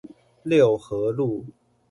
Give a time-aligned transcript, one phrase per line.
[0.41, 1.45] 六和路